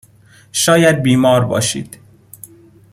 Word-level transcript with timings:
شاید 0.51 1.01
بیمار 1.03 1.45
باشید. 1.45 1.99